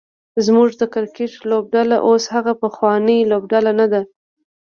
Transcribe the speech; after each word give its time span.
زمونږ 0.45 0.69
د 0.77 0.83
کرکټ 0.93 1.33
لوبډله 1.49 1.97
اوس 2.07 2.23
هغه 2.35 2.53
پخوانۍ 2.61 3.19
لوبډله 3.31 3.71
نده 3.79 4.01